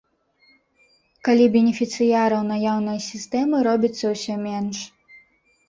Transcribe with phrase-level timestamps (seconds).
[1.29, 4.77] Калі бенефіцыяраў наяўнай сістэмы робіцца ўсё менш.